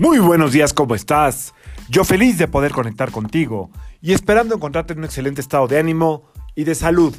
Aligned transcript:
Muy 0.00 0.18
buenos 0.18 0.52
días, 0.52 0.72
¿cómo 0.72 0.94
estás? 0.94 1.52
Yo 1.90 2.04
feliz 2.04 2.38
de 2.38 2.48
poder 2.48 2.72
conectar 2.72 3.10
contigo 3.10 3.70
y 4.00 4.14
esperando 4.14 4.54
encontrarte 4.54 4.94
en 4.94 5.00
un 5.00 5.04
excelente 5.04 5.42
estado 5.42 5.68
de 5.68 5.78
ánimo 5.78 6.22
y 6.54 6.64
de 6.64 6.74
salud. 6.74 7.14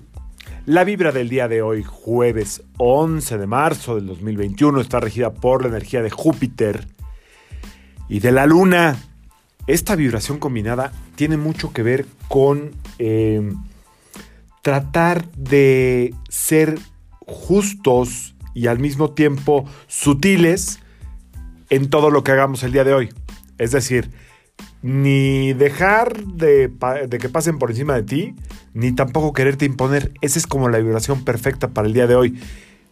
La 0.66 0.84
vibra 0.84 1.12
del 1.12 1.30
día 1.30 1.48
de 1.48 1.62
hoy, 1.62 1.84
jueves 1.84 2.64
11 2.78 3.38
de 3.38 3.46
marzo 3.46 3.98
del 3.98 4.08
2021, 4.08 4.82
está 4.82 5.00
regida 5.00 5.32
por 5.32 5.62
la 5.62 5.68
energía 5.68 6.02
de 6.02 6.10
Júpiter 6.10 6.88
y 8.10 8.20
de 8.20 8.32
la 8.32 8.48
Luna. 8.48 8.98
Esta 9.68 9.96
vibración 9.96 10.40
combinada 10.40 10.92
tiene 11.14 11.38
mucho 11.38 11.74
que 11.74 11.84
ver 11.84 12.08
con 12.30 12.72
eh, 12.98 13.48
tratar 14.64 15.30
de 15.34 16.16
ser 16.30 16.80
justos 17.28 18.34
y 18.56 18.66
al 18.66 18.80
mismo 18.80 19.12
tiempo 19.12 19.66
sutiles 19.86 20.80
en 21.72 21.90
todo 21.90 22.12
lo 22.12 22.24
que 22.24 22.34
hagamos 22.34 22.62
el 22.64 22.74
día 22.74 22.84
de 22.84 22.94
hoy. 22.94 23.10
Es 23.58 23.72
decir, 23.72 24.12
ni 24.84 25.54
dejar 25.54 26.26
de, 26.26 26.72
que 27.20 27.30
pasen 27.30 27.58
por 27.58 27.72
encima 27.72 27.96
de 27.96 28.04
ti, 28.04 28.36
ni 28.74 28.92
tampoco 28.92 29.34
quererte 29.34 29.66
imponer. 29.66 30.12
Esa 30.22 30.38
es 30.38 30.46
como 30.46 30.70
la 30.70 30.78
vibración 30.78 31.24
perfecta 31.24 31.70
para 31.70 31.88
el 31.88 31.94
día 31.94 32.08
de 32.08 32.16
hoy. 32.16 32.40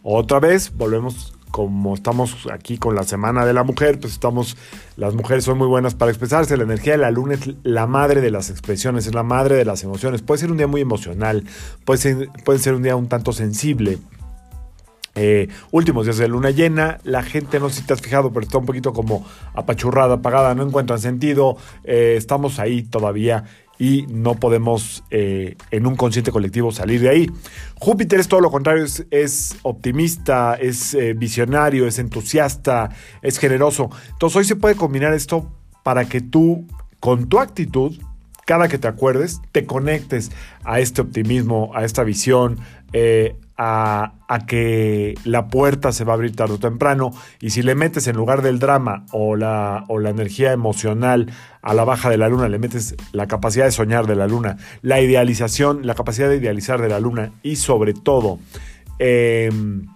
Otra 0.02 0.40
vez, 0.40 0.72
volvemos 0.74 1.34
como 1.50 1.94
estamos 1.94 2.46
aquí 2.50 2.78
con 2.78 2.94
la 2.94 3.02
Semana 3.02 3.44
de 3.44 3.52
la 3.52 3.64
Mujer, 3.64 3.98
pues 3.98 4.12
estamos, 4.12 4.56
las 4.96 5.14
mujeres 5.14 5.44
son 5.44 5.58
muy 5.58 5.66
buenas 5.66 5.96
para 5.96 6.10
expresarse, 6.10 6.56
la 6.56 6.62
energía 6.62 6.92
de 6.92 6.98
la 6.98 7.10
luna 7.10 7.34
es 7.34 7.50
la 7.64 7.88
madre 7.88 8.20
de 8.20 8.30
las 8.30 8.50
expresiones, 8.50 9.08
es 9.08 9.14
la 9.14 9.24
madre 9.24 9.56
de 9.56 9.64
las 9.64 9.82
emociones, 9.82 10.22
puede 10.22 10.38
ser 10.38 10.52
un 10.52 10.58
día 10.58 10.68
muy 10.68 10.80
emocional, 10.80 11.42
puede 11.84 11.98
ser, 11.98 12.28
puede 12.44 12.60
ser 12.60 12.74
un 12.74 12.84
día 12.84 12.94
un 12.94 13.08
tanto 13.08 13.32
sensible, 13.32 13.98
eh, 15.22 15.48
últimos 15.70 16.06
días 16.06 16.16
de 16.16 16.28
luna 16.28 16.50
llena, 16.50 16.98
la 17.04 17.22
gente 17.22 17.60
no 17.60 17.68
sé 17.68 17.82
si 17.82 17.86
te 17.86 17.92
has 17.92 18.00
fijado, 18.00 18.32
pero 18.32 18.46
está 18.46 18.56
un 18.56 18.64
poquito 18.64 18.94
como 18.94 19.26
apachurrada, 19.52 20.14
apagada, 20.14 20.54
no 20.54 20.62
encuentran 20.62 20.98
sentido, 20.98 21.58
eh, 21.84 22.14
estamos 22.16 22.58
ahí 22.58 22.84
todavía 22.84 23.44
y 23.78 24.06
no 24.08 24.36
podemos 24.36 25.04
eh, 25.10 25.56
en 25.70 25.86
un 25.86 25.94
consciente 25.96 26.32
colectivo 26.32 26.72
salir 26.72 27.02
de 27.02 27.10
ahí. 27.10 27.30
Júpiter 27.74 28.18
es 28.18 28.28
todo 28.28 28.40
lo 28.40 28.50
contrario, 28.50 28.86
es, 29.10 29.56
optimista, 29.60 30.54
es 30.54 30.96
visionario, 31.16 31.86
es 31.86 31.98
entusiasta, 31.98 32.88
es 33.20 33.38
generoso. 33.38 33.90
Entonces 34.12 34.36
hoy 34.38 34.44
se 34.44 34.56
puede 34.56 34.74
combinar 34.74 35.12
esto 35.12 35.52
para 35.82 36.06
que 36.06 36.22
tú, 36.22 36.66
con 36.98 37.28
tu 37.28 37.40
actitud, 37.40 37.94
cada 38.46 38.68
que 38.68 38.78
te 38.78 38.88
acuerdes, 38.88 39.42
te 39.52 39.66
conectes 39.66 40.30
a 40.64 40.80
este 40.80 41.02
optimismo, 41.02 41.72
a 41.74 41.84
esta 41.84 42.04
visión, 42.04 42.58
a, 43.62 44.14
que 44.46 45.14
la 45.24 45.48
puerta 45.48 45.92
se 45.92 46.04
va 46.04 46.14
a 46.14 46.14
abrir 46.14 46.34
tarde 46.34 46.54
o 46.54 46.58
temprano 46.58 47.10
y 47.40 47.50
si 47.50 47.62
le 47.62 47.74
metes 47.74 48.06
en 48.06 48.16
lugar 48.16 48.40
del 48.40 48.58
drama 48.58 49.04
o 49.12 49.36
la, 49.36 49.84
o 49.88 49.98
la 49.98 50.08
energía 50.08 50.52
emocional 50.52 51.30
a 51.60 51.74
la 51.74 51.84
baja 51.84 52.08
de 52.08 52.16
la 52.16 52.30
luna, 52.30 52.48
le 52.48 52.58
metes 52.58 52.96
la 53.12 53.26
capacidad 53.26 53.66
de 53.66 53.70
soñar 53.70 54.06
de 54.06 54.16
la 54.16 54.26
luna, 54.26 54.56
la 54.80 55.02
idealización, 55.02 55.86
la 55.86 55.94
capacidad 55.94 56.30
de 56.30 56.36
idealizar 56.36 56.80
de 56.80 56.88
la 56.88 57.00
luna 57.00 57.32
y 57.42 57.56
sobre 57.56 57.92
todo 57.92 58.38
em, 58.98 59.86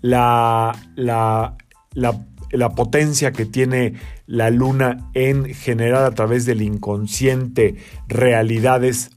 la, 0.00 0.78
la, 0.94 1.56
la 1.94 2.68
potencia 2.70 3.32
que 3.32 3.46
tiene 3.46 3.94
la 4.26 4.50
luna 4.50 5.10
en 5.14 5.52
generar 5.54 6.04
a 6.04 6.12
través 6.12 6.46
del 6.46 6.62
inconsciente 6.62 7.74
realidades 8.06 9.10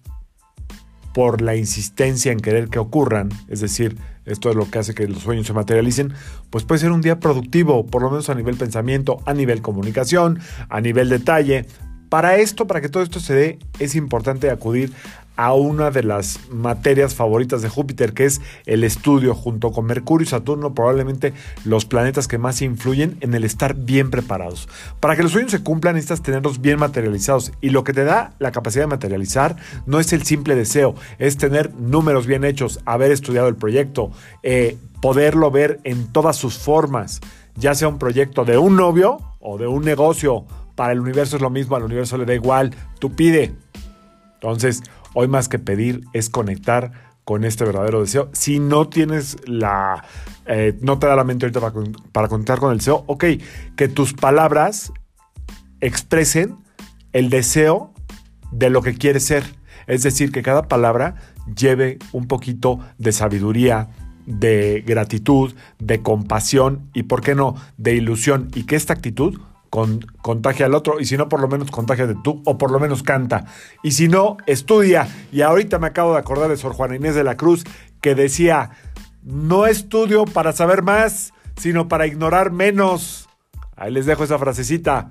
por 1.16 1.42
la 1.42 1.56
insistencia 1.56 2.34
en 2.34 2.42
querer 2.42 2.68
que 2.68 2.78
ocurran, 2.78 3.30
es 3.48 3.62
decir, 3.62 3.96
esto 4.26 4.50
es 4.50 4.56
lo 4.58 4.70
que 4.70 4.80
hace 4.80 4.94
que 4.94 5.08
los 5.08 5.20
sueños 5.20 5.48
se 5.48 5.54
materialicen, 5.54 6.12
pues 6.50 6.66
puede 6.66 6.80
ser 6.80 6.92
un 6.92 7.00
día 7.00 7.22
productivo, 7.22 7.86
por 7.86 8.02
lo 8.02 8.10
menos 8.10 8.30
a 8.30 8.36
nivel 8.36 8.58
pensamiento, 8.58 9.20
a 9.26 9.34
nivel 9.34 9.62
comunicación, 9.62 10.40
a 10.68 10.82
nivel 10.82 11.08
detalle. 11.08 11.68
Para 12.10 12.38
esto, 12.38 12.68
para 12.68 12.82
que 12.82 12.90
todo 12.90 13.04
esto 13.04 13.20
se 13.20 13.34
dé, 13.34 13.60
es 13.80 13.96
importante 13.96 14.50
acudir 14.50 14.94
a 15.36 15.54
una 15.54 15.92
de 15.92 16.04
las 16.04 16.40
materias 16.50 17.16
favoritas 17.16 17.62
de 17.62 17.70
Júpiter, 17.70 18.14
que 18.14 18.26
es 18.26 18.42
el 18.66 18.84
estudio 18.84 19.36
junto 19.36 19.72
con 19.72 19.86
Mercurio 19.86 20.26
y 20.26 20.30
Saturno, 20.30 20.74
probablemente 20.74 21.34
los 21.64 21.86
planetas 21.86 22.28
que 22.28 22.38
más 22.38 22.62
influyen 22.62 23.18
en 23.22 23.34
el 23.34 23.44
estar 23.44 23.76
bien 23.76 24.12
preparados. 24.12 24.70
Para 25.00 25.16
que 25.16 25.24
los 25.24 25.32
sueños 25.32 25.52
se 25.52 25.64
cumplan 25.64 25.96
necesitas 25.96 26.24
tenerlos 26.24 26.62
bien 26.62 26.80
materializados 26.80 27.52
y 27.62 27.70
lo 27.70 27.84
que 27.84 27.94
te 27.94 28.04
da 28.04 28.34
la 28.40 28.52
capacidad 28.52 28.84
de 28.84 28.88
materializar 28.88 29.56
no 29.86 30.00
es 30.00 30.14
el 30.14 30.24
simple 30.24 30.56
deseo, 30.56 30.96
es 31.20 31.38
tener 31.38 31.74
números 31.74 32.28
bien 32.28 32.44
hechos, 32.44 32.80
haber 32.86 33.12
estudiado 33.12 33.48
el 33.48 33.56
proyecto, 33.56 34.12
eh, 34.44 34.78
poderlo 35.02 35.52
ver 35.52 35.80
en 35.84 36.12
todas 36.12 36.38
sus 36.38 36.58
formas, 36.58 37.22
ya 37.56 37.76
sea 37.76 37.88
un 37.88 38.00
proyecto 38.00 38.46
de 38.46 38.58
un 38.58 38.76
novio 38.76 39.20
o 39.40 39.58
de 39.58 39.68
un 39.68 39.84
negocio. 39.84 40.46
Para 40.76 40.94
el 40.94 41.00
universo 41.00 41.38
es 41.38 41.42
lo 41.42 41.50
mismo, 41.50 41.76
al 41.76 41.84
universo 41.84 42.18
le 42.18 42.26
da 42.26 42.34
igual, 42.34 42.76
tú 43.00 43.16
pide. 43.16 43.56
Entonces, 44.36 44.84
Hoy 45.18 45.30
más 45.30 45.48
que 45.48 45.60
pedir 45.60 46.02
es 46.12 46.30
conectar 46.30 46.92
con 47.24 47.46
este 47.46 47.64
verdadero 47.64 48.02
deseo. 48.02 48.30
Si 48.34 48.60
no 48.60 48.90
tienes 48.90 49.38
la... 49.48 50.04
Eh, 50.46 50.78
no 50.82 51.00
te 51.00 51.08
da 51.08 51.16
la 51.16 51.24
mente 51.24 51.46
ahorita 51.46 51.62
para, 51.62 51.74
para 52.12 52.28
conectar 52.28 52.60
con 52.60 52.72
el 52.74 52.80
deseo, 52.80 53.06
ok, 53.08 53.24
que 53.78 53.88
tus 53.88 54.14
palabras 54.14 54.92
expresen 55.80 56.58
el 57.14 57.30
deseo 57.30 57.94
de 58.52 58.70
lo 58.70 58.82
que 58.82 58.96
quieres 58.96 59.24
ser. 59.24 59.46
Es 59.88 60.04
decir, 60.04 60.34
que 60.34 60.44
cada 60.44 60.68
palabra 60.68 61.16
lleve 61.56 61.98
un 62.12 62.28
poquito 62.28 62.80
de 62.98 63.14
sabiduría, 63.14 63.88
de 64.26 64.84
gratitud, 64.86 65.56
de 65.80 66.02
compasión 66.02 66.90
y, 66.94 67.04
¿por 67.04 67.22
qué 67.22 67.36
no?, 67.36 67.56
de 67.78 67.96
ilusión. 67.96 68.50
Y 68.54 68.66
que 68.66 68.76
esta 68.76 68.92
actitud 68.92 69.40
contagia 70.22 70.66
al 70.66 70.74
otro 70.74 71.00
y 71.00 71.06
si 71.06 71.18
no, 71.18 71.30
por 71.30 71.40
lo 71.40 71.48
menos 71.48 71.72
contagia 71.72 72.08
de 72.08 72.16
tú 72.24 72.42
o 72.46 72.58
por 72.58 72.72
lo 72.72 72.80
menos 72.80 73.04
canta. 73.04 73.46
Y 73.84 73.92
si 73.92 74.08
no, 74.08 74.38
estudia. 74.46 75.08
Y 75.32 75.42
ahorita 75.42 75.80
me 75.80 75.88
acabo 75.88 76.14
de 76.14 76.20
acordar 76.20 76.50
de 76.50 76.58
Sor 76.58 76.74
Juana 76.74 76.96
Inés 76.96 77.16
de 77.16 77.24
la 77.24 77.38
Cruz 77.38 77.64
que 78.02 78.16
decía, 78.16 78.72
no 79.24 79.66
estudio 79.66 80.26
para 80.26 80.54
saber 80.54 80.82
más, 80.82 81.34
sino 81.58 81.88
para 81.88 82.08
ignorar 82.08 82.52
menos. 82.52 83.28
Ahí 83.76 83.92
les 83.92 84.06
dejo 84.06 84.24
esa 84.24 84.40
frasecita. 84.40 85.10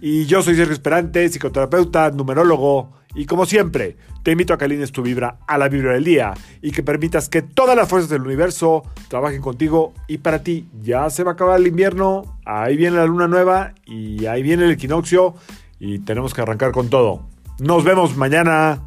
Y 0.00 0.24
yo 0.26 0.42
soy 0.42 0.56
Sergio 0.56 0.72
Esperante, 0.72 1.28
psicoterapeuta, 1.28 2.10
numerólogo. 2.10 2.90
Y 3.14 3.26
como 3.26 3.44
siempre, 3.44 3.96
te 4.22 4.32
invito 4.32 4.54
a 4.54 4.58
que 4.58 4.64
alines 4.64 4.92
tu 4.92 5.02
vibra 5.02 5.38
a 5.46 5.58
la 5.58 5.68
vibra 5.68 5.94
del 5.94 6.04
día 6.04 6.32
y 6.62 6.70
que 6.70 6.82
permitas 6.82 7.28
que 7.28 7.42
todas 7.42 7.76
las 7.76 7.88
fuerzas 7.88 8.08
del 8.08 8.22
universo 8.22 8.84
trabajen 9.08 9.42
contigo 9.42 9.92
y 10.06 10.18
para 10.18 10.42
ti. 10.42 10.68
Ya 10.80 11.10
se 11.10 11.24
va 11.24 11.32
a 11.32 11.34
acabar 11.34 11.58
el 11.58 11.66
invierno, 11.66 12.38
ahí 12.44 12.76
viene 12.76 12.96
la 12.96 13.06
luna 13.06 13.26
nueva 13.26 13.74
y 13.84 14.26
ahí 14.26 14.42
viene 14.42 14.64
el 14.64 14.70
equinoccio 14.70 15.34
y 15.80 15.98
tenemos 16.00 16.34
que 16.34 16.42
arrancar 16.42 16.70
con 16.70 16.88
todo. 16.88 17.26
Nos 17.58 17.84
vemos 17.84 18.16
mañana. 18.16 18.80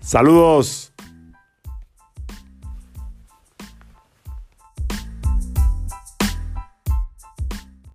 Saludos. 0.00 0.87